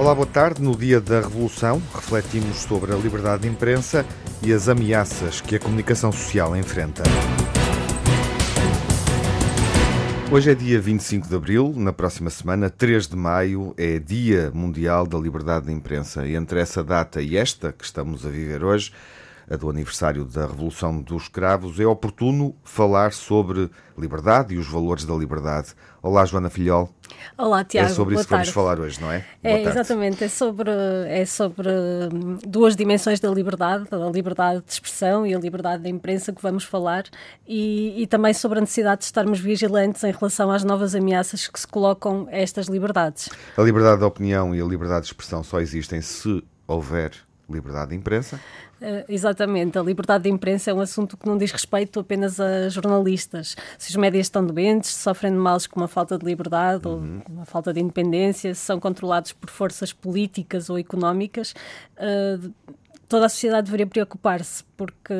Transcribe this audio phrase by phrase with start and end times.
[0.00, 0.62] Olá, boa tarde.
[0.62, 4.06] No dia da Revolução, refletimos sobre a liberdade de imprensa
[4.42, 7.02] e as ameaças que a comunicação social enfrenta.
[10.32, 15.06] Hoje é dia 25 de abril, na próxima semana, 3 de maio, é Dia Mundial
[15.06, 16.26] da Liberdade de Imprensa.
[16.26, 18.92] E entre essa data e esta que estamos a viver hoje,
[19.50, 25.04] a do aniversário da Revolução dos Cravos, é oportuno falar sobre liberdade e os valores
[25.04, 25.74] da liberdade.
[26.00, 26.88] Olá, Joana Filhol.
[27.36, 27.90] Olá, Tiago.
[27.90, 29.24] É sobre isso que vamos falar hoje, não é?
[29.42, 30.24] É, exatamente.
[30.24, 30.70] É sobre,
[31.06, 35.88] é sobre hum, duas dimensões da liberdade, a liberdade de expressão e a liberdade da
[35.88, 37.04] imprensa que vamos falar
[37.46, 41.58] e, e também sobre a necessidade de estarmos vigilantes em relação às novas ameaças que
[41.58, 43.28] se colocam a estas liberdades.
[43.56, 47.12] A liberdade de opinião e a liberdade de expressão só existem se houver
[47.52, 48.40] liberdade de imprensa?
[48.80, 52.68] Uh, exatamente, a liberdade de imprensa é um assunto que não diz respeito apenas a
[52.68, 53.56] jornalistas.
[53.78, 57.22] Se os médias estão doentes, se sofrem de males como a falta de liberdade uhum.
[57.28, 61.54] ou uma falta de independência, se são controlados por forças políticas ou económicas,
[61.96, 62.74] uh,
[63.10, 65.12] toda a sociedade deveria preocupar-se, porque,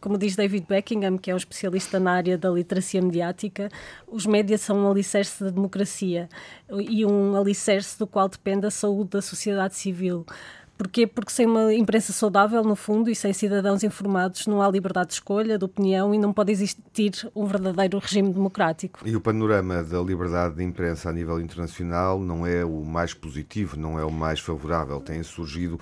[0.00, 3.68] como diz David Beckingham, que é um especialista na área da literacia mediática,
[4.08, 6.30] os médias são um alicerce da democracia
[6.70, 10.24] e um alicerce do qual depende a saúde da sociedade civil.
[10.76, 11.06] Porquê?
[11.06, 15.14] Porque sem uma imprensa saudável, no fundo, e sem cidadãos informados, não há liberdade de
[15.14, 19.00] escolha, de opinião e não pode existir um verdadeiro regime democrático.
[19.04, 23.76] E o panorama da liberdade de imprensa a nível internacional não é o mais positivo,
[23.76, 25.00] não é o mais favorável.
[25.00, 25.80] Têm surgido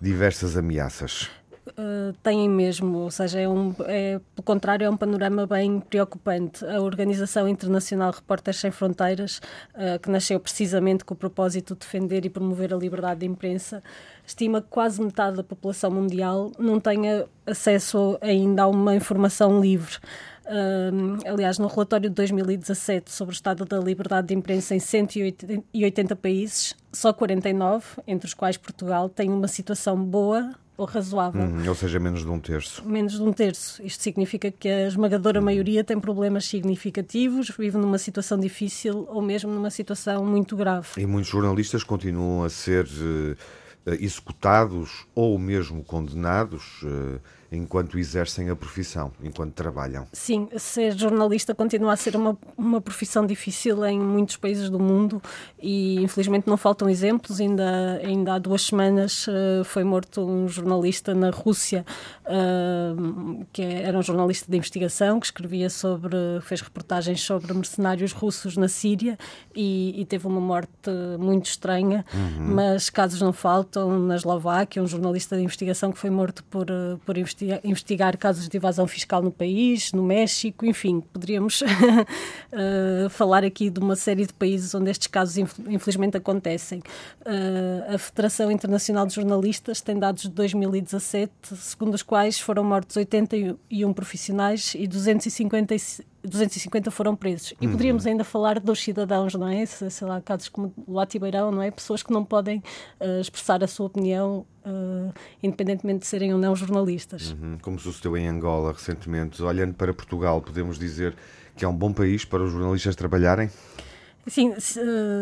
[0.00, 1.28] diversas ameaças.
[1.68, 6.64] Uh, têm mesmo, ou seja, é um, é, pelo contrário, é um panorama bem preocupante.
[6.64, 9.40] A Organização Internacional Repórteres Sem Fronteiras,
[9.74, 13.82] uh, que nasceu precisamente com o propósito de defender e promover a liberdade de imprensa,
[14.24, 19.96] estima que quase metade da população mundial não tenha acesso ainda a uma informação livre.
[20.44, 26.14] Uh, aliás, no relatório de 2017 sobre o estado da liberdade de imprensa em 180
[26.14, 31.40] países, só 49, entre os quais Portugal, têm uma situação boa ou razoável.
[31.40, 32.86] Uhum, ou seja, menos de um terço.
[32.86, 33.82] Menos de um terço.
[33.84, 35.44] Isto significa que a esmagadora uhum.
[35.44, 40.88] maioria tem problemas significativos, vive numa situação difícil ou mesmo numa situação muito grave.
[40.98, 43.36] E muitos jornalistas continuam a ser uh,
[43.98, 46.82] executados ou mesmo condenados.
[46.82, 47.20] Uh,
[47.50, 50.06] enquanto exercem a profissão, enquanto trabalham.
[50.12, 55.22] Sim, ser jornalista continua a ser uma, uma profissão difícil em muitos países do mundo
[55.60, 57.40] e infelizmente não faltam exemplos.
[57.40, 61.84] Ainda, ainda há duas semanas uh, foi morto um jornalista na Rússia,
[62.24, 68.56] uh, que era um jornalista de investigação, que escrevia sobre, fez reportagens sobre mercenários russos
[68.56, 69.18] na Síria
[69.54, 70.70] e, e teve uma morte
[71.18, 72.54] muito estranha, uhum.
[72.54, 73.98] mas casos não faltam.
[73.98, 78.48] Na Eslováquia, um jornalista de investigação que foi morto por, eh, por investigação investigar, casos
[78.48, 84.26] de evasão fiscal no país, no México, enfim, poderíamos uh, falar aqui de uma série
[84.26, 86.80] de países onde estes casos infelizmente acontecem.
[87.20, 92.96] Uh, a Federação Internacional de Jornalistas tem dados de 2017, segundo os quais foram mortos
[92.96, 95.74] 81 profissionais e 250
[96.26, 97.54] 250 foram presos.
[97.60, 98.12] E poderíamos uhum.
[98.12, 99.64] ainda falar dos cidadãos, não é?
[99.66, 101.70] Sei lá, casos como o Latibeirão, não é?
[101.70, 102.62] Pessoas que não podem
[103.00, 107.32] uh, expressar a sua opinião, uh, independentemente de serem ou não jornalistas.
[107.32, 107.58] Uhum.
[107.62, 109.42] Como sucedeu em Angola recentemente.
[109.42, 111.14] Olhando para Portugal, podemos dizer
[111.56, 113.50] que é um bom país para os jornalistas trabalharem?
[114.26, 114.54] Sim,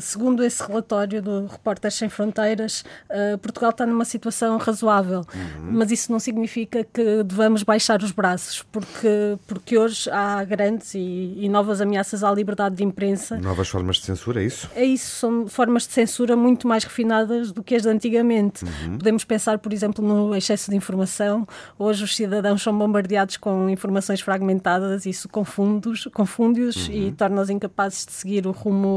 [0.00, 5.70] segundo esse relatório do Repórteres Sem Fronteiras, uh, Portugal está numa situação razoável, uhum.
[5.72, 11.34] mas isso não significa que devamos baixar os braços, porque, porque hoje há grandes e,
[11.38, 13.38] e, novas ameaças à liberdade de imprensa.
[13.38, 14.70] Novas formas de censura, é isso?
[14.74, 18.64] É isso, são formas de censura muito mais refinadas do que as de antigamente.
[18.64, 18.98] Uhum.
[18.98, 21.48] Podemos pensar, por exemplo, no excesso de informação.
[21.78, 26.70] Hoje os cidadãos são bombardeados com informações fragmentadas, isso confunde-os confunde uhum.
[26.90, 28.89] e torna-os incapazes de seguir o rumo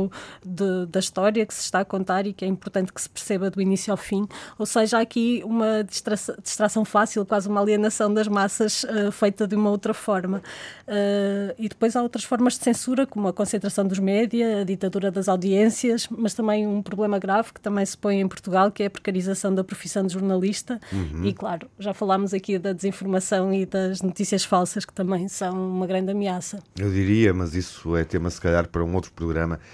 [0.45, 3.49] de, da história que se está a contar e que é importante que se perceba
[3.49, 4.27] do início ao fim.
[4.57, 9.47] Ou seja, há aqui uma distração, distração fácil, quase uma alienação das massas uh, feita
[9.47, 10.41] de uma outra forma.
[10.87, 15.11] Uh, e depois há outras formas de censura, como a concentração dos média, a ditadura
[15.11, 18.87] das audiências, mas também um problema grave que também se põe em Portugal, que é
[18.87, 20.79] a precarização da profissão de jornalista.
[20.91, 21.25] Uhum.
[21.25, 25.87] E, claro, já falámos aqui da desinformação e das notícias falsas, que também são uma
[25.87, 26.59] grande ameaça.
[26.78, 29.59] Eu diria, mas isso é tema, se calhar, para um outro programa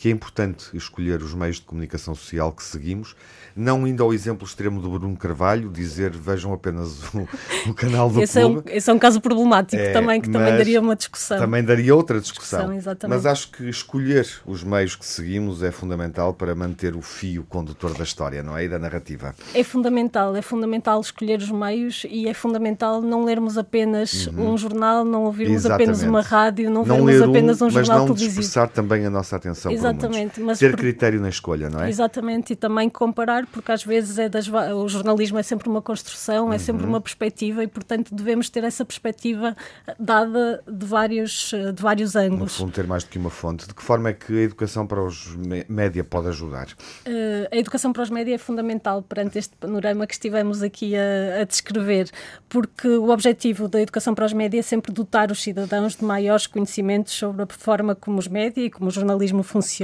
[0.00, 3.14] que é importante escolher os meios de comunicação social que seguimos,
[3.54, 7.28] não indo ao exemplo extremo do Bruno Carvalho, dizer vejam apenas o,
[7.68, 8.70] o canal do esse clube.
[8.70, 11.38] É um, esse é um caso problemático é, também, que também daria uma discussão.
[11.38, 12.72] Também daria outra discussão.
[12.72, 17.44] discussão mas acho que escolher os meios que seguimos é fundamental para manter o fio
[17.46, 18.64] condutor da história, não é?
[18.64, 19.34] E da narrativa.
[19.52, 24.54] É fundamental, é fundamental escolher os meios e é fundamental não lermos apenas uhum.
[24.54, 25.90] um jornal, não ouvirmos Exatamente.
[25.90, 28.40] apenas uma rádio, não, não vermos apenas um, jornal mas não televisivo.
[28.40, 29.70] dispersar também a nossa atenção.
[29.70, 30.40] Exatamente Exatamente.
[30.40, 31.88] Mas Ter critério na escolha, não é?
[31.88, 34.48] Exatamente, e também comparar, porque às vezes é das...
[34.48, 36.52] o jornalismo é sempre uma construção, uhum.
[36.52, 36.90] é sempre uhum.
[36.90, 39.56] uma perspectiva e, portanto, devemos ter essa perspectiva
[39.98, 42.40] dada de vários, de vários ângulos.
[42.40, 43.66] No fundo, ter mais do que uma fonte.
[43.66, 45.36] De que forma é que a educação para os
[45.68, 46.68] média pode ajudar?
[46.68, 51.40] Uh, a educação para os média é fundamental perante este panorama que estivemos aqui a,
[51.42, 52.10] a descrever,
[52.48, 56.46] porque o objetivo da educação para os média é sempre dotar os cidadãos de maiores
[56.46, 59.79] conhecimentos sobre a forma como os média e como o jornalismo funciona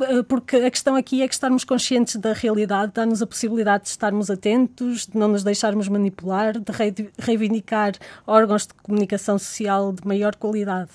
[0.00, 3.90] eh, porque a questão aqui é que estarmos conscientes da realidade dá-nos a possibilidade de
[3.90, 7.92] estarmos atentos, de não nos deixarmos manipular, de reivindicar
[8.26, 10.90] órgãos de comunicação social de maior qualidade.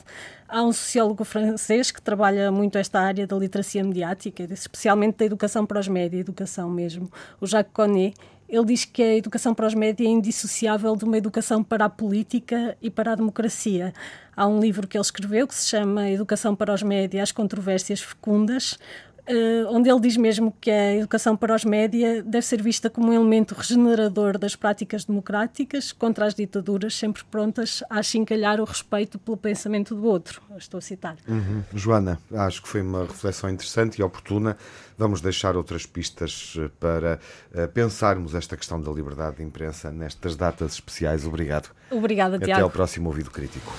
[0.54, 5.66] Há um sociólogo francês que trabalha muito esta área da literacia mediática, especialmente da educação
[5.66, 7.12] para os média, educação mesmo,
[7.42, 8.14] o Jacques Connet.
[8.48, 11.90] Ele diz que a educação para os média é indissociável de uma educação para a
[11.90, 13.96] política e para a democracia.
[14.38, 18.02] Há um livro que ele escreveu que se chama Educação para os média, as controvérsias
[18.02, 18.78] fecundas,
[19.26, 23.10] Uh, onde ele diz mesmo que a educação para os média deve ser vista como
[23.10, 29.18] um elemento regenerador das práticas democráticas contra as ditaduras, sempre prontas a achincalhar o respeito
[29.18, 30.42] pelo pensamento do outro.
[30.58, 31.16] Estou a citar.
[31.26, 31.64] Uhum.
[31.74, 34.58] Joana, acho que foi uma reflexão interessante e oportuna.
[34.98, 37.20] Vamos deixar outras pistas eh, para
[37.54, 41.26] uh, pensarmos esta questão da liberdade de imprensa nestas datas especiais.
[41.26, 41.70] Obrigado.
[41.90, 42.52] Obrigada, Tiago.
[42.52, 43.74] Até ao próximo Ouvido Crítico.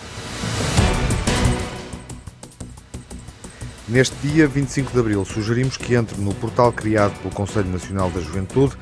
[3.87, 8.19] Neste dia 25 de abril, sugerimos que entre no portal criado pelo Conselho Nacional da
[8.19, 8.75] Juventude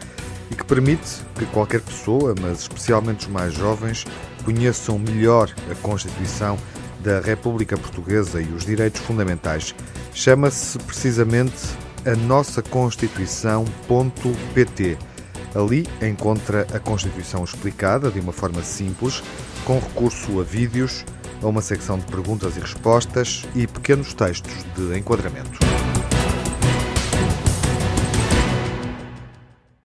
[0.48, 4.04] e que permite que qualquer pessoa, mas especialmente os mais jovens,
[4.44, 6.56] conheçam melhor a Constituição
[7.00, 9.74] da República Portuguesa e os direitos fundamentais.
[10.14, 11.56] Chama-se precisamente
[12.06, 14.98] a nossa Constituição.pt.
[15.52, 19.20] Ali encontra a Constituição explicada de uma forma simples,
[19.64, 21.04] com recurso a vídeos
[21.42, 25.58] a uma secção de perguntas e respostas e pequenos textos de enquadramento.